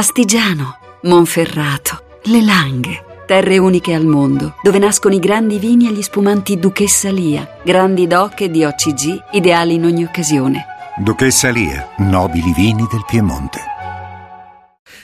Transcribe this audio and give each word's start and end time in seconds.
Astigiano, 0.00 0.78
Monferrato, 1.02 2.20
Le 2.22 2.42
Langhe. 2.42 3.04
Terre 3.26 3.58
uniche 3.58 3.92
al 3.92 4.06
mondo, 4.06 4.54
dove 4.62 4.78
nascono 4.78 5.14
i 5.14 5.18
grandi 5.18 5.58
vini 5.58 5.88
e 5.88 5.92
gli 5.92 6.00
spumanti 6.00 6.58
Duchessa 6.58 7.10
Lia, 7.10 7.58
grandi 7.62 8.06
doc 8.06 8.40
e 8.40 8.50
di 8.50 8.64
OCG, 8.64 9.24
ideali 9.32 9.74
in 9.74 9.84
ogni 9.84 10.02
occasione. 10.02 10.64
Duchessa 10.96 11.50
Lia, 11.50 11.90
nobili 11.98 12.50
vini 12.54 12.86
del 12.90 13.04
Piemonte. 13.06 13.60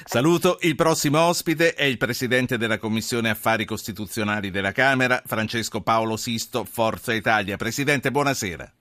Saluto 0.03 0.57
il 0.63 0.75
prossimo 0.77 1.21
ospite 1.21 1.75
è 1.75 1.85
il 1.85 1.99
presidente 1.99 2.57
della 2.57 2.79
Commissione 2.79 3.29
Affari 3.29 3.67
Costituzionali 3.67 4.51
della 4.51 4.73
Camera, 4.73 5.23
Francesco 5.27 5.83
Paolo 5.83 6.17
Sisto, 6.17 6.65
Forza 6.65 7.13
Italia. 7.13 7.59
Presidente, 7.59 8.11
buonasera. 8.11 8.73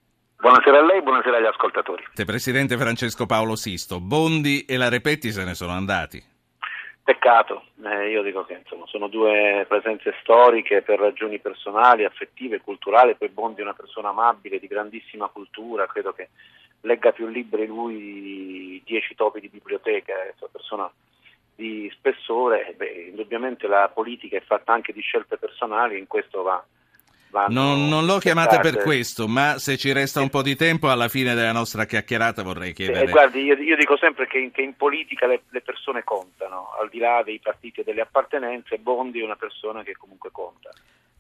Buonasera 0.46 0.78
a 0.78 0.84
lei, 0.84 1.02
buonasera 1.02 1.38
agli 1.38 1.48
ascoltatori. 1.48 2.04
Presidente 2.24 2.78
Francesco 2.78 3.26
Paolo 3.26 3.56
Sisto, 3.56 4.00
Bondi 4.00 4.64
e 4.66 4.78
la 4.78 4.90
Repetti 4.90 5.32
se 5.32 5.44
ne 5.44 5.56
sono 5.56 5.72
andati. 5.72 6.24
Peccato, 7.04 7.64
eh, 7.84 8.12
io 8.12 8.22
dico 8.22 8.46
che 8.46 8.54
insomma, 8.54 8.86
sono 8.86 9.08
due 9.08 9.66
presenze 9.68 10.14
storiche 10.22 10.84
per 10.84 11.00
ragioni 11.00 11.40
personali, 11.40 12.06
affettive, 12.06 12.62
culturali, 12.62 13.16
poi 13.16 13.30
Bondi 13.30 13.62
è 13.62 13.64
una 13.64 13.74
persona 13.74 14.10
amabile, 14.10 14.60
di 14.60 14.68
grandissima 14.68 15.30
cultura, 15.30 15.88
credo 15.88 16.14
che 16.14 16.30
legga 16.82 17.12
più 17.12 17.26
libri 17.26 17.66
lui 17.66 17.96
di 17.96 18.82
dieci 18.86 19.16
topi 19.16 19.40
di 19.40 19.50
biblioteca, 19.50 20.14
è 20.14 20.34
una 20.38 20.50
persona 20.52 20.92
di 21.56 21.90
spessore, 21.92 22.76
beh, 22.78 23.08
indubbiamente 23.10 23.66
la 23.66 23.90
politica 23.92 24.38
è 24.38 24.42
fatta 24.42 24.74
anche 24.74 24.94
di 24.94 25.02
scelte 25.02 25.38
personali, 25.38 25.98
in 25.98 26.06
questo 26.06 26.44
va 26.44 26.64
non, 27.50 27.88
non, 27.88 28.06
l'ho 28.06 28.18
chiamata 28.18 28.60
per 28.60 28.78
questo, 28.78 29.28
ma 29.28 29.58
se 29.58 29.78
ci 29.78 29.92
resta 29.92 30.22
un 30.22 30.30
po' 30.30 30.42
di 30.42 30.56
tempo 30.56 30.90
alla 30.90 31.10
fine 31.10 31.34
della 31.34 31.52
nostra 31.52 31.86
chiacchierata 31.86 32.44
vorrei 32.44 32.74
chiedere. 32.74 33.06
Eh, 33.06 33.10
guardi, 33.10 33.44
io, 33.44 33.56
io, 33.56 33.76
dico 33.76 33.98
sempre 33.98 34.28
che, 34.28 34.50
che 34.54 34.62
in 34.62 34.76
politica 34.76 35.28
le, 35.28 35.42
le, 35.50 35.62
persone 35.62 36.04
contano, 36.04 36.70
al 36.80 36.90
di 36.90 37.00
là 37.00 37.22
dei 37.24 37.40
partiti 37.40 37.82
e 37.82 37.84
delle 37.84 38.02
appartenenze, 38.02 38.78
Bondi 38.78 39.20
è 39.20 39.24
una 39.24 39.36
persona 39.36 39.84
che 39.84 39.96
comunque 39.98 40.32
conta. 40.32 40.72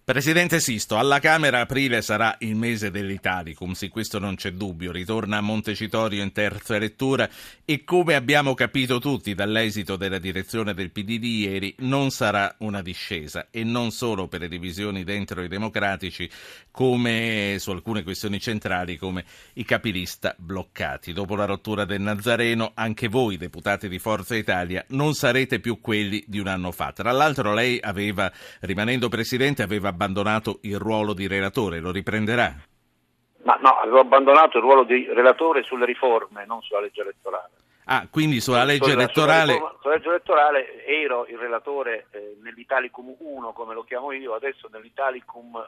Presidente 0.05 0.59
Sisto, 0.59 0.99
alla 0.99 1.17
Camera 1.17 1.61
aprile 1.61 2.03
sarà 2.03 2.35
il 2.41 2.55
mese 2.55 2.91
dell'Italicum, 2.91 3.71
su 3.71 3.89
questo 3.89 4.19
non 4.19 4.35
c'è 4.35 4.51
dubbio, 4.51 4.91
ritorna 4.91 5.37
a 5.37 5.41
Montecitorio 5.41 6.21
in 6.21 6.31
terza 6.31 6.77
lettura 6.77 7.27
e 7.65 7.83
come 7.83 8.13
abbiamo 8.13 8.53
capito 8.53 8.99
tutti 8.99 9.33
dall'esito 9.33 9.95
della 9.95 10.19
direzione 10.19 10.75
del 10.75 10.91
PD 10.91 11.17
di 11.17 11.39
ieri 11.39 11.73
non 11.79 12.11
sarà 12.11 12.53
una 12.59 12.83
discesa 12.83 13.47
e 13.49 13.63
non 13.63 13.89
solo 13.89 14.27
per 14.27 14.41
le 14.41 14.47
divisioni 14.47 15.03
dentro 15.03 15.41
i 15.41 15.47
democratici 15.47 16.29
come 16.69 17.55
su 17.57 17.71
alcune 17.71 18.03
questioni 18.03 18.39
centrali 18.39 18.97
come 18.97 19.25
i 19.53 19.65
capilista 19.65 20.35
bloccati. 20.37 21.13
Dopo 21.13 21.35
la 21.35 21.45
rottura 21.45 21.83
del 21.83 22.01
Nazareno 22.01 22.73
anche 22.75 23.07
voi 23.07 23.37
deputati 23.37 23.89
di 23.89 23.97
Forza 23.97 24.35
Italia 24.35 24.85
non 24.89 25.15
sarete 25.15 25.59
più 25.59 25.81
quelli 25.81 26.23
di 26.27 26.37
un 26.37 26.45
anno 26.45 26.71
fa. 26.71 26.91
Tra 26.91 27.11
l'altro 27.11 27.55
lei 27.55 27.79
aveva, 27.81 28.31
rimanendo 28.59 29.09
Presidente, 29.09 29.63
aveva 29.63 29.93
abbandonato 29.95 30.59
il 30.63 30.77
ruolo 30.77 31.13
di 31.13 31.25
relatore, 31.25 31.79
lo 31.79 31.91
riprenderà? 31.91 32.53
Ma 33.43 33.57
no, 33.61 33.79
avevo 33.79 33.99
abbandonato 33.99 34.57
il 34.57 34.63
ruolo 34.63 34.83
di 34.83 35.07
relatore 35.11 35.63
sulle 35.63 35.85
riforme, 35.85 36.45
non 36.45 36.61
sulla 36.61 36.81
legge 36.81 37.01
elettorale. 37.01 37.51
Ah, 37.85 38.07
quindi 38.09 38.41
sulla 38.41 38.63
legge 38.63 38.89
sulla, 38.89 39.03
elettorale... 39.03 39.53
Sulla, 39.53 39.53
riforma, 39.53 39.77
sulla 39.81 39.93
legge 39.93 40.09
elettorale 40.09 40.85
ero 40.85 41.25
il 41.27 41.37
relatore 41.37 42.07
eh, 42.11 42.37
nell'Italicum 42.41 43.15
1, 43.17 43.53
come 43.53 43.73
lo 43.73 43.83
chiamo 43.83 44.11
io, 44.11 44.33
adesso 44.33 44.67
nell'Italicum 44.71 45.63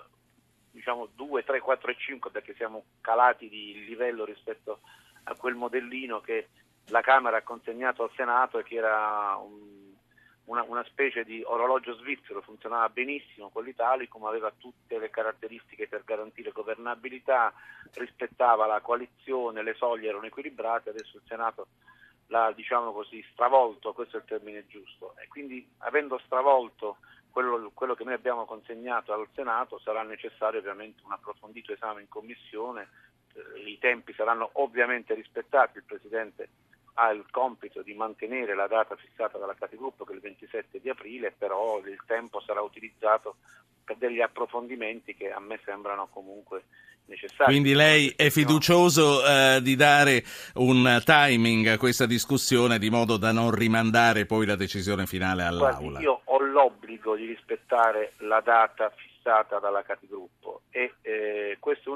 diciamo 0.72 1.10
2, 1.16 1.44
3, 1.44 1.60
4 1.60 1.92
e 1.92 1.96
5 1.98 2.30
perché 2.30 2.54
siamo 2.56 2.84
calati 3.02 3.50
di 3.50 3.86
livello 3.88 4.26
rispetto 4.26 4.80
a 5.24 5.36
quel 5.36 5.56
modellino 5.56 6.20
che 6.22 6.50
la 6.90 7.02
Camera 7.02 7.38
ha 7.38 7.42
consegnato 7.42 8.04
al 8.04 8.12
Senato 8.16 8.60
e 8.60 8.64
che 8.64 8.76
era 8.76 9.36
un 9.38 9.87
una, 10.48 10.64
una, 10.64 10.84
specie 10.86 11.24
di 11.24 11.42
orologio 11.46 11.96
svizzero, 11.96 12.42
funzionava 12.42 12.90
benissimo 12.90 13.50
con 13.50 13.64
l'Italicum, 13.64 14.26
aveva 14.26 14.52
tutte 14.58 14.98
le 14.98 15.10
caratteristiche 15.10 15.88
per 15.88 16.04
garantire 16.04 16.52
governabilità, 16.52 17.54
rispettava 17.94 18.66
la 18.66 18.82
coalizione, 18.82 19.64
le 19.64 19.74
soglie 19.76 20.10
erano 20.10 20.26
equilibrate, 20.26 20.90
adesso 20.90 21.18
il 21.18 21.24
Senato 21.28 21.68
l'ha 22.28 22.52
diciamo 22.54 22.92
così, 22.92 23.24
stravolto, 23.32 23.94
questo 23.94 24.18
è 24.18 24.20
il 24.20 24.26
termine 24.26 24.66
giusto, 24.68 25.16
e 25.18 25.28
quindi 25.28 25.66
avendo 25.80 26.18
stravolto 26.26 26.98
quello, 27.30 27.72
quello 27.74 27.94
che 27.94 28.04
noi 28.04 28.14
abbiamo 28.14 28.46
consegnato 28.46 29.14
al 29.14 29.28
Senato 29.34 29.80
sarà 29.80 30.04
necessario 30.04 30.60
ovviamente 30.60 31.02
un 31.06 31.12
approfondito 31.12 31.74
esame 31.74 32.02
in 32.02 32.10
Commissione, 32.10 32.90
eh, 33.34 33.70
i 33.70 33.78
tempi 33.80 34.14
saranno 34.14 34.50
ovviamente 34.54 35.14
rispettati, 35.14 35.78
il 35.78 35.84
Presidente 35.84 36.50
ha 37.00 37.12
il 37.12 37.26
compito 37.30 37.82
di 37.84 37.94
mantenere 37.94 38.56
la 38.56 38.68
data 38.68 38.96
fissata 38.96 39.38
dalla 39.38 39.54
Capigruppo 39.54 40.04
che 40.04 40.14
è 40.14 40.16
il 40.16 40.22
27 40.22 40.80
di 40.82 40.90
aprile, 40.90 41.34
però 41.36 41.80
il 41.80 42.02
tempo 42.06 42.42
sarà 42.42 42.62
utilizzato 42.62 43.36
per 43.84 43.98
degli 43.98 44.20
approfondimenti 44.20 45.16
che 45.16 45.32
a 45.32 45.40
me 45.40 45.60
sembrano 45.64 46.08
comunque 46.12 46.64
necessari. 47.06 47.52
Quindi 47.52 47.74
lei 47.74 48.14
è 48.16 48.30
fiducioso 48.30 49.26
eh, 49.26 49.60
di 49.62 49.76
dare 49.76 50.24
un 50.56 51.02
timing 51.06 51.68
a 51.68 51.78
questa 51.78 52.06
discussione 52.06 52.80
di 52.80 52.90
modo 52.90 53.18
da 53.18 53.32
non 53.32 53.52
rimandare 53.52 54.26
poi 54.26 54.46
la 54.46 54.56
decisione 54.56 55.06
finale 55.06 55.44
all'Aula? 55.44 55.78
Guardi, 55.78 56.04
io 56.04 56.22
ho 56.24 56.40
l'obbligo 56.40 57.16
di 57.16 57.26
rispettare 57.26 58.14
la 58.18 58.42
data 58.42 58.92
fissata 58.96 59.60
dalla 59.60 59.84
Capigruppo 59.84 60.62
e 60.70 60.96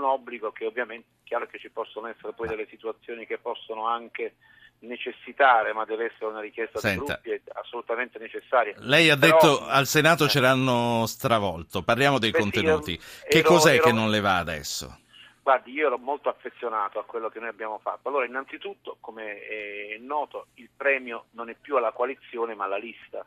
un 0.02 0.10
obbligo 0.10 0.52
che 0.52 0.66
ovviamente 0.66 1.08
è 1.24 1.28
chiaro 1.28 1.48
che 1.48 1.60
ci 1.60 1.70
possono 1.70 2.08
essere 2.08 2.34
poi 2.34 2.48
delle 2.48 2.68
situazioni 2.68 3.26
che 3.26 3.38
possono 3.38 3.88
anche 3.88 4.36
necessitare, 4.80 5.74
ma 5.74 5.86
deve 5.86 6.06
essere 6.06 6.26
una 6.26 6.40
richiesta 6.40 6.80
Senta, 6.80 7.20
dei 7.22 7.40
gruppi, 7.40 7.52
assolutamente 7.60 8.18
necessaria. 8.18 8.74
Lei 8.80 9.10
ha 9.10 9.18
Però, 9.18 9.34
detto 9.34 9.66
al 9.66 9.86
Senato 9.86 10.26
eh, 10.26 10.30
ce 10.30 10.40
l'hanno 10.40 11.06
stravolto, 11.06 11.84
parliamo 11.84 12.18
dei 12.18 12.32
contenuti. 12.32 12.98
Che 12.98 13.38
ero, 13.38 13.48
cos'è 13.48 13.76
ero, 13.76 13.84
che 13.84 13.92
non 13.92 14.10
le 14.10 14.20
va 14.20 14.38
adesso? 14.38 15.00
Guardi, 15.44 15.72
io 15.72 15.88
ero 15.88 15.98
molto 15.98 16.30
affezionato 16.30 17.00
a 17.00 17.04
quello 17.04 17.30
che 17.30 17.40
noi 17.40 17.50
abbiamo 17.50 17.80
fatto. 17.80 18.08
Allora, 18.08 18.26
innanzitutto, 18.26 18.98
come 19.00 19.40
è 19.42 19.98
noto, 20.00 20.48
il 20.56 20.70
premio 20.76 21.26
non 21.32 21.50
è 21.50 21.56
più 21.60 21.78
alla 21.78 21.92
coalizione 21.92 22.56
ma 22.56 22.66
alla 22.66 22.78
lista 22.78 23.26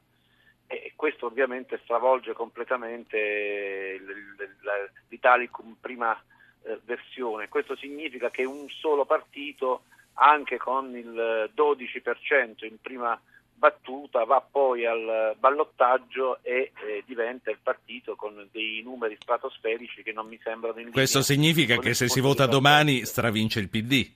e 0.67 0.93
questo 0.97 1.27
ovviamente 1.27 1.79
stravolge 1.83 2.33
completamente 2.33 4.01
l'Italicum 5.09 5.77
prima 5.81 6.19
eh, 6.65 6.81
versione. 6.85 7.49
Questo 7.49 7.77
significa 7.77 8.31
che 8.31 8.45
un 8.45 8.69
solo 8.69 9.05
partito 9.05 9.83
anche 10.15 10.59
con 10.59 10.97
il 10.97 11.51
12% 11.55 12.65
in 12.65 12.81
prima 12.81 13.21
battuta 13.57 14.25
va 14.25 14.41
poi 14.41 14.85
al 14.85 15.35
ballottaggio 15.39 16.39
e 16.43 16.73
eh, 16.87 17.03
diventa 17.07 17.51
il 17.51 17.59
partito 17.63 18.15
con 18.17 18.49
dei 18.53 18.83
numeri 18.83 19.17
stratosferici 19.19 20.03
che 20.03 20.13
non 20.13 20.27
mi 20.27 20.39
sembrano 20.43 20.75
in 20.75 20.87
linea. 20.87 20.93
Questo 20.93 21.23
significa 21.23 21.79
che 21.79 21.95
se 21.95 22.09
si 22.09 22.21
vota 22.21 22.47
domani 22.47 23.05
stravince 23.05 23.61
il 23.61 23.69
PD? 23.69 24.11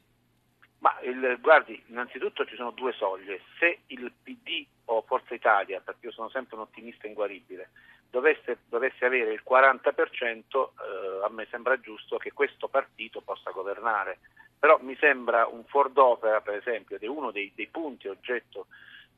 Ma 0.81 0.97
il, 1.03 1.39
guardi, 1.41 1.81
innanzitutto 1.87 2.45
ci 2.45 2.57
sono 2.57 2.71
due 2.73 2.93
soglie. 2.93 3.41
Se 3.59 3.81
il 3.87 4.13
PD 4.23 4.67
o 4.87 5.03
Forza 5.07 5.35
Italia, 5.35 5.81
perché 5.81 6.07
io 6.07 6.13
sono 6.13 6.29
sempre 6.29 6.57
un 6.57 6.63
ottimista 6.63 7.07
inguaribile, 7.07 7.71
dovesse, 8.11 8.59
dovesse 8.69 9.05
avere 9.05 9.33
il 9.33 9.43
40%, 9.49 10.43
eh, 10.51 11.25
a 11.25 11.29
me 11.31 11.47
sembra 11.51 11.79
giusto 11.81 12.17
che 12.17 12.33
questo 12.33 12.69
partito 12.69 13.21
possa 13.21 13.51
governare. 13.51 14.19
Però 14.59 14.79
mi 14.83 14.97
sembra 14.97 15.47
un 15.47 15.65
fuor 15.65 15.91
d'opera, 15.91 16.41
per 16.41 16.55
esempio, 16.55 16.97
ed 16.97 17.03
è 17.03 17.07
uno 17.07 17.31
dei, 17.31 17.53
dei 17.55 17.69
punti 17.69 18.09
oggetto 18.09 18.67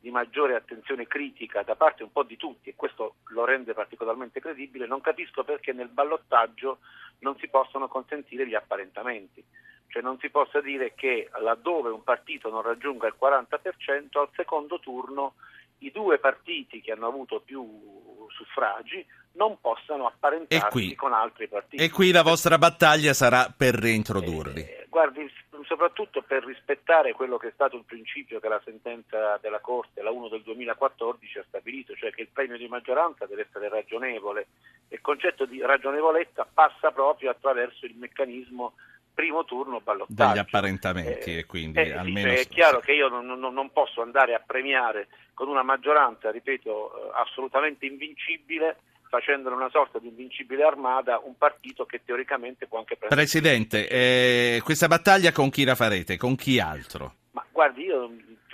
di 0.00 0.10
maggiore 0.10 0.54
attenzione 0.54 1.06
critica 1.06 1.62
da 1.62 1.76
parte 1.76 2.02
un 2.02 2.10
po' 2.10 2.22
di 2.22 2.36
tutti 2.36 2.70
e 2.70 2.74
questo 2.74 3.16
lo 3.28 3.44
rende 3.44 3.74
particolarmente 3.74 4.40
credibile, 4.40 4.86
non 4.86 5.02
capisco 5.02 5.44
perché 5.44 5.72
nel 5.74 5.88
ballottaggio 5.88 6.78
non 7.18 7.36
si 7.36 7.48
possono 7.48 7.86
consentire 7.86 8.46
gli 8.46 8.54
apparentamenti, 8.54 9.44
cioè 9.88 10.00
non 10.02 10.18
si 10.18 10.30
possa 10.30 10.62
dire 10.62 10.94
che 10.94 11.28
laddove 11.40 11.90
un 11.90 12.02
partito 12.02 12.48
non 12.48 12.62
raggiunga 12.62 13.08
il 13.08 13.16
40% 13.20 14.18
al 14.18 14.30
secondo 14.34 14.80
turno 14.80 15.34
i 15.80 15.90
due 15.90 16.18
partiti 16.18 16.80
che 16.80 16.92
hanno 16.92 17.06
avuto 17.06 17.40
più 17.40 18.28
suffragi 18.28 19.04
non 19.32 19.60
possano 19.60 20.06
apparentarsi 20.06 20.68
qui, 20.68 20.94
con 20.94 21.12
altri 21.12 21.48
partiti. 21.48 21.82
E 21.82 21.90
qui 21.90 22.10
la 22.10 22.22
vostra 22.22 22.58
battaglia 22.58 23.12
sarà 23.12 23.52
per 23.56 23.74
reintrodurli. 23.74 24.60
Eh, 24.60 24.86
guardi, 24.88 25.30
soprattutto 25.64 26.22
per 26.22 26.44
rispettare 26.44 27.12
quello 27.12 27.36
che 27.36 27.48
è 27.48 27.52
stato 27.54 27.76
il 27.76 27.84
principio 27.84 28.40
che 28.40 28.48
la 28.48 28.60
sentenza 28.64 29.38
della 29.40 29.60
Corte, 29.60 30.02
la 30.02 30.10
1 30.10 30.28
del 30.28 30.42
2014, 30.42 31.38
ha 31.38 31.44
stabilito, 31.46 31.94
cioè 31.94 32.10
che 32.10 32.22
il 32.22 32.28
premio 32.32 32.56
di 32.56 32.66
maggioranza 32.66 33.26
deve 33.26 33.46
essere 33.48 33.68
ragionevole. 33.68 34.48
Il 34.88 35.00
concetto 35.00 35.44
di 35.44 35.60
ragionevolezza 35.60 36.46
passa 36.52 36.90
proprio 36.90 37.30
attraverso 37.30 37.86
il 37.86 37.94
meccanismo 37.94 38.74
primo 39.14 39.44
turno 39.44 39.80
ballottaggio. 39.80 40.28
Degli 40.28 40.38
apparentamenti 40.38 41.34
eh, 41.34 41.38
e 41.38 41.46
quindi 41.46 41.78
eh, 41.78 41.92
almeno... 41.92 42.30
Sì, 42.30 42.36
è 42.36 42.48
chiaro 42.48 42.80
che 42.80 42.92
io 42.92 43.08
non, 43.08 43.26
non, 43.26 43.52
non, 43.52 43.70
posso 43.70 44.00
andare 44.00 44.34
a 44.34 44.42
premiare 44.44 45.08
con 45.40 45.48
una 45.48 45.62
maggioranza, 45.62 46.30
ripeto, 46.30 46.70
eh, 46.70 47.10
assolutamente 47.14 47.86
invincibile 47.86 48.76
facendone 49.08 49.56
una 49.56 49.70
sorta 49.70 49.98
di 49.98 50.08
invincibile 50.08 50.64
armata 50.64 51.18
un 51.24 51.34
partito 51.38 51.86
che 51.86 52.02
teoricamente 52.04 52.66
può 52.66 52.78
anche 52.78 52.96
prendere. 52.96 53.22
Presidente, 53.22 53.88
eh, 53.88 54.60
questa 54.62 54.86
battaglia 54.86 55.32
con 55.32 55.48
chi 55.48 55.64
la 55.64 55.74
farete? 55.74 56.18
Con 56.18 56.36
chi 56.36 56.60
altro? 56.60 57.14
Ma 57.30 57.42
guardi, 57.50 57.84
io 57.84 58.10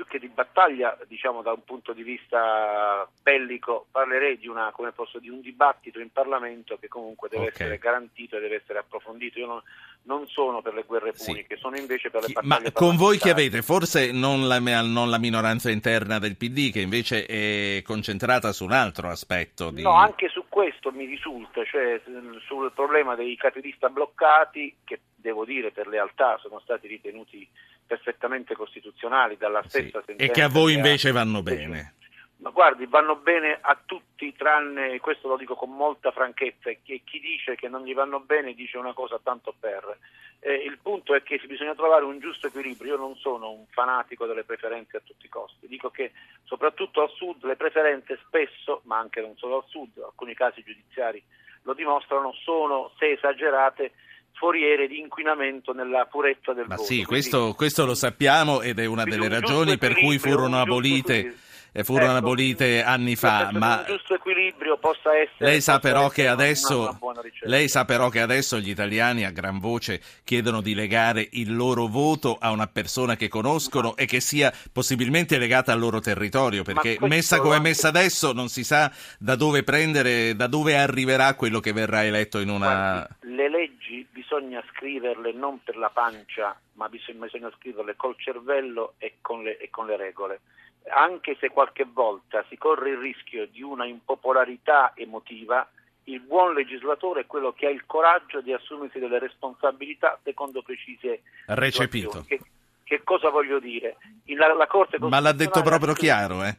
che 0.06 0.18
di 0.18 0.28
battaglia, 0.28 0.96
diciamo 1.06 1.42
da 1.42 1.52
un 1.52 1.64
punto 1.64 1.92
di 1.92 2.02
vista 2.02 3.08
bellico, 3.22 3.86
parlerei 3.90 4.38
di, 4.38 4.48
una, 4.48 4.72
posso, 4.94 5.18
di 5.18 5.28
un 5.28 5.40
dibattito 5.40 6.00
in 6.00 6.10
Parlamento 6.10 6.78
che 6.78 6.88
comunque 6.88 7.28
deve 7.28 7.48
okay. 7.48 7.54
essere 7.54 7.78
garantito 7.78 8.36
e 8.36 8.40
deve 8.40 8.56
essere 8.56 8.78
approfondito. 8.78 9.38
Io 9.38 9.46
non, 9.46 9.62
non 10.02 10.26
sono 10.28 10.62
per 10.62 10.74
le 10.74 10.84
guerre 10.84 11.12
puniche, 11.12 11.54
sì. 11.54 11.60
sono 11.60 11.76
invece 11.76 12.10
per 12.10 12.22
le 12.22 12.32
battaglie 12.32 12.64
Ma 12.64 12.72
con 12.72 12.96
voi 12.96 13.18
che 13.18 13.30
avete? 13.30 13.62
Forse 13.62 14.12
non 14.12 14.46
la, 14.46 14.58
non 14.58 15.10
la, 15.10 15.18
minoranza 15.18 15.70
interna 15.70 16.18
del 16.18 16.36
PD 16.36 16.72
che 16.72 16.80
invece 16.80 17.26
è 17.26 17.82
concentrata 17.82 18.52
su 18.52 18.64
un 18.64 18.72
altro 18.72 19.08
aspetto. 19.08 19.70
Di... 19.70 19.82
No, 19.82 19.94
anche 19.94 20.28
su 20.28 20.44
questo 20.48 20.90
mi 20.92 21.04
risulta, 21.04 21.64
cioè 21.64 22.00
sul 22.46 22.72
problema 22.72 23.14
dei 23.14 23.36
capitalista 23.36 23.88
bloccati 23.88 24.76
che 24.84 25.00
devo 25.14 25.44
dire 25.44 25.72
per 25.72 25.88
lealtà 25.88 26.38
sono 26.38 26.60
stati 26.60 26.86
ritenuti 26.86 27.48
perfettamente 27.86 28.54
costituzionali 28.54 29.36
dalla 29.36 29.62
stessa 29.62 30.00
sì, 30.00 30.04
sentenza. 30.06 30.24
E 30.24 30.30
che 30.30 30.42
a 30.42 30.48
voi 30.48 30.74
invece 30.74 31.12
vanno 31.12 31.42
bene. 31.42 31.94
Ma 32.38 32.50
guardi, 32.50 32.84
vanno 32.86 33.16
bene 33.16 33.58
a 33.60 33.78
tutti, 33.82 34.34
tranne, 34.36 35.00
questo 35.00 35.26
lo 35.26 35.36
dico 35.36 35.54
con 35.54 35.70
molta 35.70 36.10
franchezza, 36.10 36.70
che 36.82 37.00
chi 37.02 37.18
dice 37.18 37.54
che 37.56 37.68
non 37.68 37.82
gli 37.82 37.94
vanno 37.94 38.20
bene 38.20 38.52
dice 38.52 38.76
una 38.76 38.92
cosa 38.92 39.18
tanto 39.22 39.54
per. 39.58 39.98
Eh, 40.40 40.52
il 40.52 40.78
punto 40.82 41.14
è 41.14 41.22
che 41.22 41.40
bisogna 41.46 41.74
trovare 41.74 42.04
un 42.04 42.18
giusto 42.18 42.46
equilibrio. 42.46 42.94
Io 42.94 43.00
non 43.00 43.16
sono 43.16 43.50
un 43.50 43.64
fanatico 43.70 44.26
delle 44.26 44.44
preferenze 44.44 44.98
a 44.98 45.02
tutti 45.02 45.24
i 45.26 45.30
costi. 45.30 45.66
Dico 45.66 45.90
che 45.90 46.12
soprattutto 46.44 47.00
al 47.00 47.10
sud 47.10 47.42
le 47.44 47.56
preferenze 47.56 48.18
spesso, 48.26 48.82
ma 48.84 48.98
anche 48.98 49.22
non 49.22 49.36
solo 49.36 49.56
al 49.56 49.64
sud, 49.68 49.96
alcuni 50.04 50.34
casi 50.34 50.62
giudiziari 50.62 51.22
lo 51.62 51.74
dimostrano, 51.74 52.32
sono, 52.32 52.92
se 52.98 53.12
esagerate, 53.12 53.92
foriere 54.36 54.86
di 54.86 54.98
inquinamento 54.98 55.72
nella 55.72 56.04
purezza 56.04 56.52
del 56.52 56.66
Ma 56.68 56.76
voto. 56.76 56.86
sì, 56.86 57.04
questo, 57.04 57.54
questo, 57.54 57.86
lo 57.86 57.94
sappiamo 57.94 58.60
ed 58.60 58.78
è 58.78 58.84
una 58.84 59.04
delle 59.04 59.28
ragioni 59.28 59.78
per 59.78 59.94
cui 59.94 60.18
furono 60.18 60.60
abolite 60.60 61.44
furono 61.84 62.10
ecco, 62.10 62.18
abolite 62.18 62.82
anni 62.82 63.16
fa, 63.16 63.50
ma 63.52 63.84
giusto 63.86 64.14
equilibrio 64.14 64.78
possa 64.78 65.14
essere 65.14 65.50
Lei 65.50 65.60
sa 65.60 65.78
però 65.78 66.08
che 66.08 66.26
adesso 66.28 66.98
lei 67.42 67.68
sa 67.68 67.84
però 67.84 68.08
che 68.08 68.20
adesso 68.20 68.58
gli 68.58 68.70
italiani 68.70 69.24
a 69.24 69.30
gran 69.30 69.58
voce 69.58 70.00
chiedono 70.24 70.60
di 70.60 70.74
legare 70.74 71.26
il 71.32 71.54
loro 71.54 71.86
voto 71.86 72.36
a 72.40 72.50
una 72.50 72.66
persona 72.66 73.16
che 73.16 73.28
conoscono 73.28 73.88
ma... 73.88 73.94
e 73.96 74.06
che 74.06 74.20
sia 74.20 74.52
possibilmente 74.72 75.38
legata 75.38 75.72
al 75.72 75.78
loro 75.78 76.00
territorio, 76.00 76.62
perché 76.62 76.96
messa 77.00 77.40
come 77.40 77.56
è 77.56 77.60
messa 77.60 77.88
adesso 77.88 78.32
non 78.32 78.48
si 78.48 78.64
sa 78.64 78.90
da 79.18 79.36
dove 79.36 79.62
prendere, 79.62 80.34
da 80.34 80.46
dove 80.46 80.76
arriverà 80.76 81.34
quello 81.34 81.60
che 81.60 81.72
verrà 81.72 82.04
eletto 82.04 82.38
in 82.38 82.48
una 82.48 82.64
Guardi, 82.66 83.34
le 83.34 83.50
leggi 83.50 84.06
bisogna 84.26 84.62
scriverle 84.72 85.32
non 85.32 85.62
per 85.62 85.76
la 85.76 85.90
pancia, 85.90 86.58
ma 86.72 86.88
bisogna, 86.88 87.26
bisogna 87.26 87.52
scriverle 87.56 87.94
col 87.94 88.16
cervello 88.18 88.94
e 88.98 89.18
con 89.20 89.44
le, 89.44 89.56
e 89.58 89.70
con 89.70 89.86
le 89.86 89.96
regole 89.96 90.40
anche 90.88 91.36
se 91.40 91.50
qualche 91.50 91.84
volta 91.84 92.44
si 92.48 92.56
corre 92.56 92.90
il 92.90 92.98
rischio 92.98 93.46
di 93.46 93.62
una 93.62 93.86
impopolarità 93.86 94.92
emotiva, 94.94 95.68
il 96.04 96.20
buon 96.20 96.54
legislatore 96.54 97.22
è 97.22 97.26
quello 97.26 97.52
che 97.52 97.66
ha 97.66 97.70
il 97.70 97.84
coraggio 97.86 98.40
di 98.40 98.52
assumersi 98.52 98.98
delle 98.98 99.18
responsabilità 99.18 100.18
secondo 100.22 100.62
precise 100.62 101.22
recepito. 101.46 102.24
Che, 102.26 102.40
che, 102.84 103.02
cosa 103.02 103.30
voglio 103.30 103.58
dire? 103.58 103.96
La, 104.26 104.54
la 104.54 104.68
Ma 105.00 105.18
l'ha 105.18 105.32
detto 105.32 105.62
proprio 105.62 105.94
chiaro, 105.94 106.44
eh? 106.44 106.56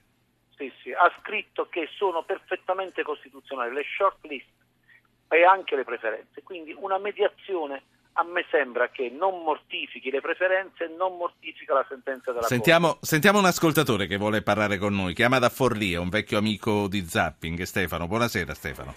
Sì, 0.58 0.72
sì, 0.82 0.92
ha 0.92 1.10
scritto 1.22 1.70
che 1.70 1.88
sono 1.96 2.24
perfettamente 2.24 3.04
costituzionali 3.04 3.74
le 3.74 3.86
short 3.96 4.26
list 4.26 4.48
e 5.30 5.44
anche 5.44 5.76
le 5.76 5.84
preferenze, 5.84 6.44
quindi 6.44 6.76
una 6.80 6.98
mediazione 6.98 7.84
a 8.20 8.24
me 8.24 8.46
sembra 8.50 8.90
che 8.90 9.10
non 9.10 9.44
mortifichi 9.44 10.10
le 10.10 10.22
preferenze, 10.22 10.88
non 10.88 11.18
mortifica 11.18 11.76
la 11.76 11.86
sentenza 11.88 12.32
della 12.32 12.48
sentiamo, 12.48 12.88
Corte. 12.88 13.06
Sentiamo 13.06 13.38
un 13.38 13.46
ascoltatore 13.46 14.08
che 14.08 14.18
vuole 14.18 14.42
parlare 14.42 14.78
con 14.78 14.96
noi, 14.96 15.14
chiama 15.14 15.38
da 15.38 15.50
Forlì, 15.50 15.94
è 15.94 16.00
un 16.00 16.10
vecchio 16.10 16.40
amico 16.40 16.88
di 16.88 17.02
Zapping, 17.06 17.62
Stefano. 17.62 18.08
Buonasera 18.08 18.56
Stefano. 18.56 18.94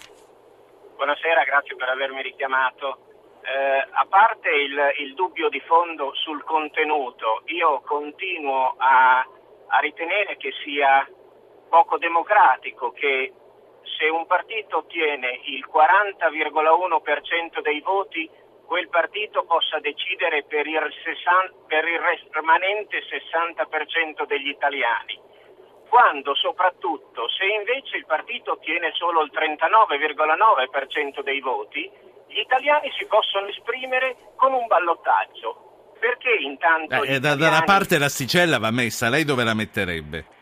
Buonasera, 0.95 1.43
grazie 1.43 1.75
per 1.75 1.89
avermi 1.89 2.23
richiamato. 2.23 3.05
Eh, 3.43 3.87
a 3.91 4.05
parte 4.09 4.49
il, 4.49 5.05
il, 5.05 5.13
dubbio 5.13 5.49
di 5.49 5.59
fondo 5.61 6.13
sul 6.15 6.43
contenuto, 6.43 7.43
io 7.45 7.81
continuo 7.81 8.75
a, 8.77 9.19
a 9.19 9.79
ritenere 9.79 10.37
che 10.37 10.51
sia 10.63 11.07
poco 11.69 11.97
democratico 11.97 12.91
che 12.91 13.33
partito 14.31 14.77
ottiene 14.77 15.41
il 15.43 15.67
40,1% 15.67 17.59
dei 17.61 17.81
voti 17.81 18.29
quel 18.63 18.87
partito 18.87 19.43
possa 19.43 19.79
decidere 19.79 20.45
per 20.47 20.65
il, 20.65 20.79
60, 20.79 21.67
per 21.67 21.83
il 21.83 21.99
rimanente 22.31 23.03
60% 23.03 24.25
degli 24.25 24.47
italiani, 24.47 25.19
quando 25.89 26.33
soprattutto 26.35 27.27
se 27.27 27.43
invece 27.43 27.97
il 27.97 28.05
partito 28.05 28.53
ottiene 28.53 28.91
solo 28.93 29.21
il 29.23 29.31
39,9% 29.35 31.19
dei 31.21 31.41
voti, 31.41 31.91
gli 32.29 32.39
italiani 32.39 32.89
si 32.97 33.05
possono 33.07 33.47
esprimere 33.47 34.15
con 34.37 34.53
un 34.53 34.65
ballottaggio. 34.67 35.91
Perché 35.99 36.31
intanto... 36.39 37.03
Eh, 37.03 37.19
italiani... 37.19 37.37
Da 37.37 37.47
una 37.49 37.63
parte 37.63 37.99
l'asticella 37.99 38.59
va 38.59 38.71
messa, 38.71 39.09
lei 39.09 39.25
dove 39.25 39.43
la 39.43 39.53
metterebbe? 39.53 40.39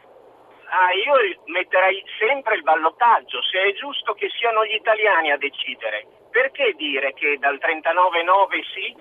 Ah, 0.69 0.94
io 0.94 1.42
metterei 1.45 2.04
sempre 2.19 2.56
il 2.56 2.63
ballottaggio, 2.63 3.42
se 3.42 3.60
è 3.60 3.74
giusto 3.74 4.13
che 4.13 4.30
siano 4.38 4.63
gli 4.66 4.75
italiani 4.75 5.31
a 5.31 5.38
decidere 5.38 6.06
perché 6.30 6.74
dire 6.77 7.13
che 7.13 7.38
dal 7.39 7.57
39,9 7.57 8.63
sì 8.74 8.95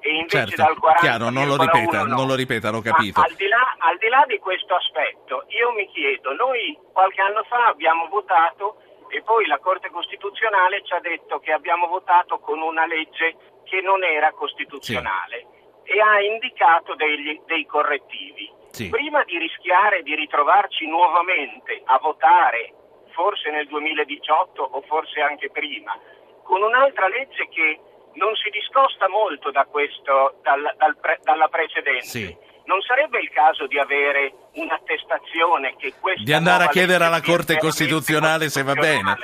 e 0.00 0.10
invece 0.14 0.54
certo, 0.54 0.62
dal 0.62 0.78
40 0.78 1.00
chiaro, 1.00 1.30
non 1.30 1.48
lo 1.48 1.56
ripeta, 1.56 2.04
no. 2.04 2.14
non 2.14 2.26
lo 2.28 2.34
ripeta, 2.36 2.70
l'ho 2.70 2.80
capito. 2.80 3.20
Al 3.20 3.34
di, 3.34 3.48
là, 3.48 3.74
al 3.78 3.98
di 3.98 4.08
là 4.08 4.24
di 4.28 4.38
questo 4.38 4.76
aspetto, 4.76 5.44
io 5.48 5.72
mi 5.72 5.88
chiedo, 5.88 6.32
noi 6.34 6.78
qualche 6.92 7.20
anno 7.20 7.42
fa 7.48 7.66
abbiamo 7.66 8.06
votato 8.06 8.78
e 9.08 9.22
poi 9.22 9.46
la 9.46 9.58
Corte 9.58 9.90
Costituzionale 9.90 10.84
ci 10.84 10.92
ha 10.92 11.00
detto 11.00 11.40
che 11.40 11.52
abbiamo 11.52 11.88
votato 11.88 12.38
con 12.38 12.60
una 12.60 12.86
legge 12.86 13.60
che 13.64 13.80
non 13.80 14.04
era 14.04 14.30
costituzionale 14.32 15.46
sì. 15.82 15.92
e 15.92 16.00
ha 16.00 16.20
indicato 16.20 16.94
degli, 16.94 17.40
dei 17.46 17.66
correttivi. 17.66 18.48
Sì. 18.78 18.90
Prima 18.90 19.24
di 19.24 19.38
rischiare 19.38 20.02
di 20.02 20.14
ritrovarci 20.14 20.86
nuovamente 20.86 21.82
a 21.84 21.98
votare, 21.98 22.72
forse 23.10 23.50
nel 23.50 23.66
2018 23.66 24.62
o 24.62 24.80
forse 24.86 25.20
anche 25.20 25.50
prima, 25.50 25.98
con 26.44 26.62
un'altra 26.62 27.08
legge 27.08 27.48
che 27.50 27.80
non 28.14 28.34
si 28.36 28.50
discosta 28.50 29.08
molto 29.08 29.50
da 29.50 29.64
questo, 29.64 30.38
dal, 30.42 30.62
dal 30.76 30.96
pre, 31.00 31.18
dalla 31.22 31.48
precedente. 31.48 32.06
Sì. 32.06 32.36
Non 32.66 32.80
sarebbe 32.82 33.18
il 33.18 33.30
caso 33.30 33.66
di 33.66 33.78
avere 33.78 34.32
un'attestazione 34.54 35.74
che 35.76 35.94
questa 35.98 36.22
Di 36.22 36.32
andare 36.32 36.64
a 36.64 36.68
chiedere 36.68 37.02
alla 37.04 37.22
Corte 37.22 37.56
Costituzionale 37.58 38.48
se 38.48 38.62
va 38.62 38.74
bene. 38.74 39.16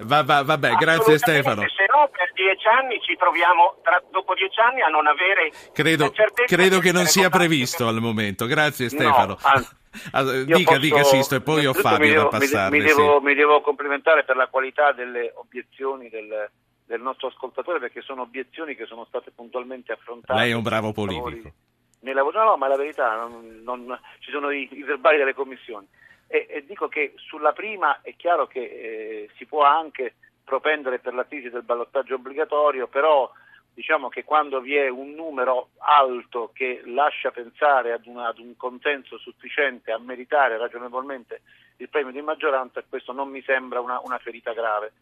Va, 0.00 0.22
va, 0.22 0.42
vabbè, 0.42 0.74
grazie 0.74 1.16
Stefano. 1.16 1.62
No, 1.88 2.08
per 2.12 2.32
dieci 2.34 2.68
anni 2.68 3.00
ci 3.00 3.16
troviamo, 3.16 3.78
tra, 3.82 4.02
dopo 4.10 4.34
dieci 4.34 4.60
anni, 4.60 4.82
a 4.82 4.88
non 4.88 5.06
avere. 5.06 5.50
Credo, 5.72 6.12
credo 6.46 6.80
che 6.80 6.92
non 6.92 7.06
sia 7.06 7.30
previsto 7.30 7.86
per... 7.86 7.94
al 7.94 8.00
momento. 8.00 8.44
Grazie 8.44 8.90
Stefano. 8.90 9.38
No, 9.40 9.64
anzi, 10.12 10.44
dica, 10.44 10.72
posso, 10.72 10.78
dica 10.78 11.02
Sisto, 11.02 11.34
e 11.36 11.40
poi 11.40 11.64
ho 11.64 11.72
Fabio 11.72 12.08
devo, 12.08 12.22
da 12.24 12.28
passare. 12.28 12.76
Mi, 12.76 12.82
mi, 12.82 12.90
sì. 12.90 13.02
mi, 13.22 13.34
devo, 13.34 13.62
complimentare 13.62 14.24
per 14.24 14.36
la 14.36 14.48
qualità 14.48 14.92
delle 14.92 15.32
obiezioni 15.34 16.10
del, 16.10 16.50
del 16.84 17.00
nostro 17.00 17.28
ascoltatore 17.28 17.78
perché 17.78 18.02
sono 18.02 18.22
obiezioni 18.22 18.74
che 18.76 18.84
sono 18.84 19.06
state 19.06 19.30
puntualmente 19.30 19.92
affrontate. 19.92 20.38
Lei 20.38 20.50
è 20.50 20.54
un 20.54 20.62
bravo 20.62 20.92
politico. 20.92 21.50
Nella, 22.00 22.22
no, 22.22 22.44
no, 22.44 22.56
ma 22.58 22.68
la 22.68 22.76
verità, 22.76 23.16
non, 23.16 23.60
non, 23.64 23.98
ci 24.18 24.30
sono 24.30 24.50
i, 24.50 24.68
i, 24.70 24.82
verbali 24.82 25.16
delle 25.16 25.34
commissioni. 25.34 25.88
E, 26.26 26.46
e, 26.50 26.64
dico 26.66 26.88
che 26.88 27.14
sulla 27.16 27.52
prima 27.52 28.02
è 28.02 28.14
chiaro 28.14 28.46
che 28.46 28.60
eh, 28.60 29.30
si 29.36 29.46
può 29.46 29.62
anche 29.62 30.16
propendere 30.48 30.98
per 30.98 31.12
la 31.12 31.26
crisi 31.26 31.50
del 31.50 31.62
ballottaggio 31.62 32.14
obbligatorio, 32.14 32.88
però 32.88 33.30
diciamo 33.74 34.08
che 34.08 34.24
quando 34.24 34.60
vi 34.60 34.74
è 34.74 34.88
un 34.88 35.10
numero 35.10 35.68
alto 35.76 36.50
che 36.54 36.80
lascia 36.86 37.30
pensare 37.30 37.92
ad, 37.92 38.06
una, 38.06 38.28
ad 38.28 38.38
un 38.38 38.56
consenso 38.56 39.18
sufficiente 39.18 39.92
a 39.92 39.98
meritare 39.98 40.56
ragionevolmente 40.56 41.42
il 41.76 41.90
premio 41.90 42.12
di 42.12 42.22
maggioranza, 42.22 42.82
questo 42.88 43.12
non 43.12 43.28
mi 43.28 43.42
sembra 43.42 43.80
una, 43.80 44.00
una 44.02 44.18
ferita 44.18 44.54
grave. 44.54 44.92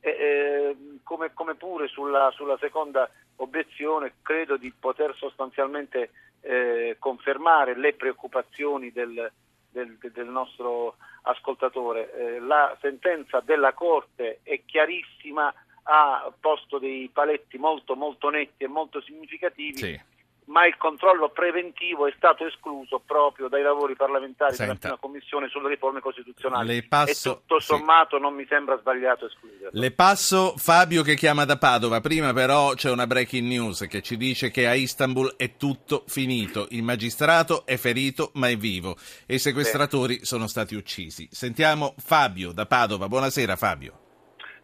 E, 0.00 0.10
eh, 0.10 0.76
come, 1.04 1.32
come, 1.32 1.54
pure 1.54 1.86
sulla, 1.86 2.30
sulla, 2.32 2.58
seconda 2.58 3.08
obiezione 3.36 4.14
credo 4.22 4.56
di 4.56 4.72
poter 4.72 5.14
sostanzialmente 5.14 6.10
eh, 6.40 6.96
confermare 6.98 7.76
le 7.78 7.94
preoccupazioni 7.94 8.90
del, 8.90 9.30
del, 9.70 9.96
del 9.98 10.28
nostro 10.28 10.96
ascoltatore. 11.26 12.12
Eh, 12.12 12.40
la 12.40 12.76
sentenza 12.80 13.40
della 13.40 13.72
Corte 13.72 14.40
è 14.42 14.60
chiarissima, 14.64 15.52
ha 15.84 16.32
posto 16.40 16.78
dei 16.78 17.08
paletti 17.12 17.58
molto 17.58 17.94
molto 17.94 18.28
netti 18.30 18.64
e 18.64 18.68
molto 18.68 19.00
significativi. 19.00 19.76
Sì 19.76 20.14
ma 20.46 20.66
il 20.66 20.76
controllo 20.76 21.30
preventivo 21.30 22.06
è 22.06 22.12
stato 22.16 22.46
escluso 22.46 23.00
proprio 23.04 23.48
dai 23.48 23.62
lavori 23.62 23.96
parlamentari 23.96 24.54
Senta. 24.54 24.64
della 24.64 24.78
prima 24.78 24.98
commissione 24.98 25.48
sulle 25.48 25.68
riforme 25.68 26.00
costituzionali 26.00 26.82
passo, 26.84 27.30
e 27.30 27.34
tutto 27.34 27.58
sommato 27.58 28.16
sì. 28.16 28.22
non 28.22 28.34
mi 28.34 28.46
sembra 28.48 28.78
sbagliato 28.78 29.26
escluderlo. 29.26 29.70
Le 29.72 29.90
passo 29.92 30.54
Fabio 30.56 31.02
che 31.02 31.14
chiama 31.16 31.44
da 31.44 31.56
Padova, 31.56 32.00
prima 32.00 32.32
però 32.32 32.74
c'è 32.74 32.90
una 32.90 33.06
breaking 33.06 33.46
news 33.46 33.86
che 33.88 34.02
ci 34.02 34.16
dice 34.16 34.50
che 34.50 34.68
a 34.68 34.74
Istanbul 34.74 35.34
è 35.36 35.56
tutto 35.56 36.04
finito, 36.06 36.66
il 36.70 36.82
magistrato 36.82 37.66
è 37.66 37.76
ferito 37.76 38.30
ma 38.34 38.48
è 38.48 38.56
vivo 38.56 38.96
e 39.26 39.34
i 39.34 39.38
sequestratori 39.38 40.18
sì. 40.18 40.26
sono 40.26 40.46
stati 40.46 40.76
uccisi. 40.76 41.28
Sentiamo 41.30 41.94
Fabio 41.98 42.52
da 42.52 42.66
Padova, 42.66 43.08
buonasera 43.08 43.56
Fabio. 43.56 44.04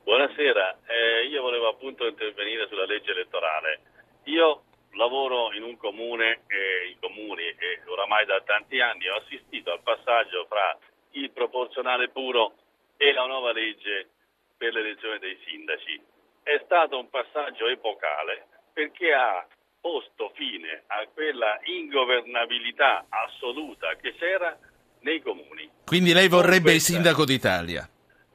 Buonasera, 0.05 0.79
eh, 0.87 1.27
io 1.27 1.43
volevo 1.43 1.69
appunto 1.69 2.07
intervenire 2.07 2.67
sulla 2.69 2.87
legge 2.87 3.11
elettorale. 3.11 3.81
Io 4.25 4.62
lavoro 5.03 5.53
in 5.53 5.65
un 5.65 5.77
comune, 5.77 6.43
eh, 6.47 6.91
in 6.91 6.97
comuni 7.01 7.43
e 7.43 7.83
oramai 7.87 8.25
da 8.25 8.41
tanti 8.45 8.81
anni 8.81 9.09
ho 9.09 9.17
assistito 9.17 9.73
al 9.73 9.83
passaggio 9.83 10.47
fra 10.49 10.79
il 11.13 11.31
proporzionale 11.31 12.09
puro 12.09 12.55
e 12.97 13.13
la 13.13 13.27
nuova 13.27 13.53
legge 13.53 14.09
per 14.57 14.73
l'elezione 14.73 15.19
dei 15.19 15.37
sindaci. 15.45 16.01
È 16.43 16.61
stato 16.65 16.99
un 16.99 17.11
passaggio 17.11 17.67
epocale 17.67 18.47
perché 18.73 19.13
ha 19.13 19.45
posto 19.81 20.31
fine 20.35 20.85
a 20.87 21.05
quella 21.13 21.59
ingovernabilità 21.65 23.07
assoluta 23.09 23.97
che 23.97 24.15
c'era 24.15 24.57
nei 25.01 25.21
comuni. 25.21 25.69
Quindi 25.85 26.13
lei 26.13 26.29
vorrebbe 26.29 26.71
questa... 26.71 26.93
il 26.93 26.99
sindaco 26.99 27.25
d'Italia? 27.25 27.89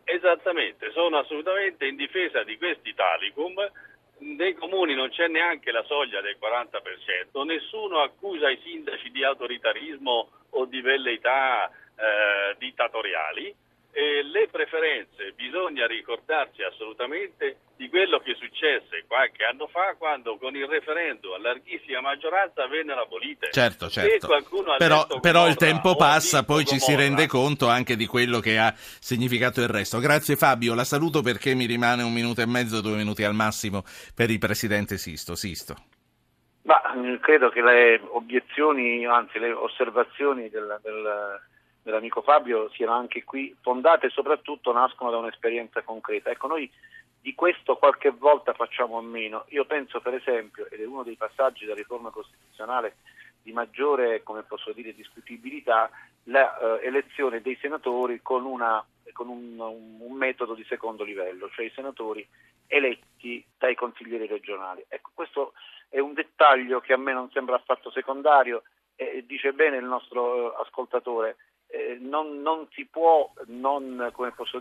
Esattamente, 0.04 0.92
sono 0.92 1.18
assolutamente 1.18 1.86
in 1.86 1.96
difesa 1.96 2.44
di 2.44 2.58
questi 2.58 2.94
Talicum 2.94 3.56
nei 4.20 4.54
comuni 4.54 4.96
non 4.96 5.10
c'è 5.10 5.28
neanche 5.28 5.72
la 5.72 5.84
soglia 5.84 6.22
del 6.22 6.38
40%, 6.40 7.44
nessuno 7.46 8.00
accusa 8.00 8.50
i 8.50 8.60
sindaci 8.64 9.12
di 9.12 9.24
autoritarismo 9.24 10.30
o 10.52 10.66
di 10.66 10.82
velleità 10.82 11.70
eh, 11.70 12.56
dittatoriali 12.58 13.56
e 13.98 14.22
le 14.22 14.48
preferenze 14.52 15.34
bisogna 15.36 15.88
ricordarsi 15.88 16.62
assolutamente 16.62 17.58
di 17.78 17.90
quello 17.90 18.20
che 18.20 18.36
successe 18.36 19.06
qualche 19.08 19.44
anno 19.44 19.66
fa 19.66 19.96
quando 19.98 20.38
con 20.38 20.56
il 20.56 20.68
referendum 20.68 21.34
a 21.34 21.40
larghissima 21.40 22.02
maggioranza 22.02 22.68
vennero 22.68 23.02
abolite. 23.02 23.50
Certo, 23.50 23.90
certo. 23.90 24.28
Però, 24.78 25.08
però 25.20 25.48
il 25.48 25.56
tempo 25.56 25.96
passa, 25.96 26.46
poi 26.46 26.64
ci 26.64 26.78
si 26.78 26.94
rende 26.94 27.26
conto 27.26 27.70
anche 27.70 27.96
di 27.96 28.06
quello 28.06 28.40
che 28.40 28.60
ha 28.60 28.72
significato 28.76 29.62
il 29.62 29.68
resto. 29.68 29.98
Grazie 29.98 30.36
Fabio, 30.36 30.76
la 30.76 30.84
saluto 30.84 31.24
perché 31.24 31.56
mi 31.56 31.66
rimane 31.66 32.04
un 32.04 32.14
minuto 32.14 32.42
e 32.42 32.46
mezzo, 32.46 32.82
due 32.82 32.98
minuti 32.98 33.24
al 33.24 33.34
massimo 33.34 33.82
per 34.14 34.30
il 34.30 34.38
Presidente 34.38 35.00
Sisto. 35.00 35.34
Sisto. 35.34 35.74
Ma 36.66 36.80
credo 37.20 37.50
che 37.50 37.64
le 37.64 38.00
obiezioni, 38.12 39.08
anzi 39.08 39.40
le 39.40 39.54
osservazioni 39.54 40.50
del, 40.50 40.80
del 40.84 41.42
dell'amico 41.88 42.22
Fabio 42.22 42.70
siano 42.72 42.92
anche 42.92 43.24
qui 43.24 43.56
fondate 43.62 44.08
e 44.08 44.10
soprattutto 44.10 44.74
nascono 44.74 45.10
da 45.10 45.18
un'esperienza 45.18 45.82
concreta. 45.84 46.30
Ecco, 46.30 46.48
noi 46.48 46.70
di 47.22 47.34
questo 47.34 47.78
qualche 47.78 48.10
volta 48.10 48.54
facciamo 48.54 48.98
a 48.98 49.02
meno. 49.02 49.46
Io 49.50 49.66
penso 49.66 50.02
per 50.02 50.14
esempio, 50.14 50.68
ed 50.70 50.82
è 50.82 50.86
uno 50.86 51.04
dei 51.04 51.16
passaggi 51.16 51.64
della 51.64 51.78
riforma 51.78 52.10
costituzionale 52.10 52.98
di 53.42 53.54
maggiore, 53.54 54.22
come 54.24 54.44
posso 54.44 54.74
dire, 54.74 54.94
discutibilità, 54.94 55.90
l'elezione 56.24 57.38
eh, 57.38 57.42
dei 57.42 57.58
senatori 57.62 58.22
con, 58.22 58.44
una, 58.44 58.86
con 59.14 59.30
un, 59.30 59.58
un, 59.58 60.14
metodo 60.18 60.54
di 60.54 60.66
secondo 60.68 61.06
livello, 61.06 61.50
cioè 61.52 61.66
i 61.66 61.72
senatori 61.74 62.28
eletti 62.68 63.42
dai 63.58 63.76
consiglieri 63.76 64.28
regionali. 64.28 64.84
Ecco, 64.90 65.12
questo 65.14 65.54
è 65.88 66.00
un 66.00 66.14
dettaglio 66.14 66.82
che 66.82 66.92
a 66.92 66.98
me 66.98 67.14
non 67.14 67.32
sembra 67.32 67.56
affatto 67.56 67.90
secondario 67.92 68.64
e 68.98 69.24
dice 69.26 69.54
bene 69.54 69.78
il 69.78 69.86
nostro 69.86 70.52
eh, 70.52 70.62
ascoltatore, 70.62 71.38
eh, 71.68 71.98
non, 72.00 72.42
non, 72.42 72.68
si 72.72 72.86
può 72.86 73.32
non 73.48 74.12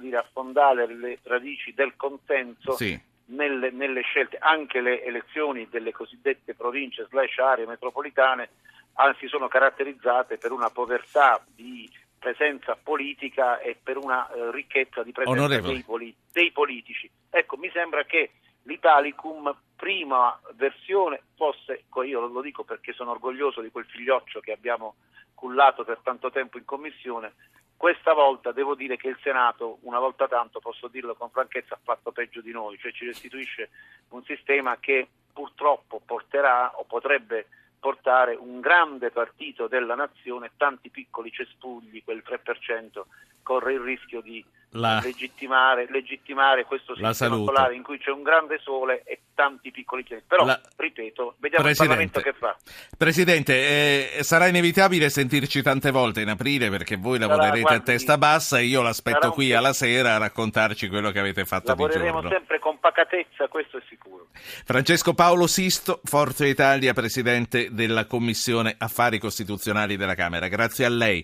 dire, 0.00 0.16
affondare 0.16 0.86
le 0.86 1.18
radici 1.22 1.72
del 1.72 1.94
consenso 1.96 2.72
sì. 2.72 2.98
nelle, 3.26 3.70
nelle, 3.70 4.02
scelte. 4.02 4.38
Anche 4.38 4.80
le 4.80 5.04
elezioni 5.04 5.68
delle 5.70 5.92
cosiddette 5.92 6.54
province 6.54 7.06
slash 7.08 7.38
aree 7.38 7.66
metropolitane 7.66 8.48
anzi 8.94 9.28
sono 9.28 9.48
caratterizzate 9.48 10.38
per 10.38 10.52
una 10.52 10.70
povertà 10.70 11.44
di 11.54 11.88
presenza 12.18 12.76
politica 12.82 13.60
e 13.60 13.76
per 13.80 13.98
una 13.98 14.28
eh, 14.28 14.50
ricchezza 14.50 15.02
di 15.02 15.12
presenza 15.12 15.60
dei, 15.60 15.82
poli- 15.82 16.14
dei 16.32 16.50
politici. 16.50 17.08
Ecco, 17.30 17.56
mi 17.56 17.70
sembra 17.72 18.04
che 18.04 18.32
l'Italicum 18.66 19.54
prima 19.74 20.38
versione 20.54 21.22
fosse, 21.36 21.84
io 22.04 22.26
lo 22.26 22.40
dico 22.40 22.64
perché 22.64 22.92
sono 22.92 23.12
orgoglioso 23.12 23.60
di 23.60 23.70
quel 23.70 23.86
figlioccio 23.86 24.40
che 24.40 24.52
abbiamo 24.52 24.96
cullato 25.34 25.84
per 25.84 26.00
tanto 26.02 26.30
tempo 26.30 26.58
in 26.58 26.64
commissione, 26.64 27.34
questa 27.76 28.14
volta 28.14 28.52
devo 28.52 28.74
dire 28.74 28.96
che 28.96 29.08
il 29.08 29.18
Senato, 29.22 29.78
una 29.82 29.98
volta 29.98 30.26
tanto, 30.26 30.60
posso 30.60 30.88
dirlo 30.88 31.14
con 31.14 31.28
franchezza, 31.28 31.74
ha 31.74 31.80
fatto 31.82 32.10
peggio 32.10 32.40
di 32.40 32.50
noi, 32.50 32.78
cioè 32.78 32.90
ci 32.92 33.04
restituisce 33.04 33.68
un 34.10 34.24
sistema 34.24 34.78
che 34.78 35.06
purtroppo 35.32 36.00
porterà 36.04 36.78
o 36.78 36.84
potrebbe 36.84 37.48
portare 37.78 38.34
un 38.34 38.60
grande 38.60 39.10
partito 39.10 39.68
della 39.68 39.94
nazione, 39.94 40.52
tanti 40.56 40.88
piccoli 40.88 41.30
cespugli, 41.30 42.02
quel 42.02 42.24
3%, 42.26 43.02
corre 43.42 43.74
il 43.74 43.80
rischio 43.80 44.22
di 44.22 44.42
la... 44.70 45.00
legittimare, 45.02 45.86
legittimare, 45.90 46.64
questo 46.64 46.94
sistema 46.94 47.36
solare 47.36 47.74
in 47.74 47.82
cui 47.82 47.98
c'è 47.98 48.10
un 48.10 48.22
grande 48.22 48.58
sole 48.62 49.02
e 49.04 49.20
tanti 49.34 49.70
piccoli 49.70 50.02
pianeti. 50.02 50.26
Però, 50.28 50.44
la... 50.44 50.60
ripeto, 50.76 51.36
vediamo 51.38 51.64
Presidente, 51.64 51.94
il 51.94 52.10
Parlamento 52.10 52.20
che 52.20 52.32
fa. 52.32 52.56
Presidente, 52.96 54.18
eh, 54.18 54.22
sarà 54.22 54.46
inevitabile 54.48 55.08
sentirci 55.08 55.62
tante 55.62 55.90
volte 55.90 56.20
in 56.20 56.28
aprile 56.28 56.70
perché 56.70 56.96
voi 56.96 57.18
lavorerete 57.18 57.56
sarà, 57.56 57.60
guardi, 57.60 57.90
a 57.90 57.94
testa 57.94 58.18
bassa 58.18 58.58
e 58.58 58.64
io 58.64 58.82
l'aspetto 58.82 59.30
qui 59.30 59.52
alla 59.52 59.72
sera 59.72 60.14
a 60.14 60.18
raccontarci 60.18 60.88
quello 60.88 61.10
che 61.10 61.18
avete 61.18 61.44
fatto 61.44 61.72
di 61.72 61.78
giorno. 61.78 61.94
Lavoreremo 61.96 62.28
sempre 62.28 62.58
con 62.58 62.78
pacatezza, 62.78 63.48
questo 63.48 63.78
è 63.78 63.82
sicuro. 63.88 64.26
Francesco 64.64 65.14
Paolo 65.14 65.46
Sisto, 65.46 66.00
Forza 66.04 66.46
Italia, 66.46 66.92
Presidente 66.92 67.68
della 67.70 68.06
Commissione 68.06 68.74
Affari 68.78 69.18
Costituzionali 69.18 69.96
della 69.96 70.14
Camera. 70.14 70.48
Grazie 70.48 70.84
a 70.84 70.88
lei. 70.88 71.14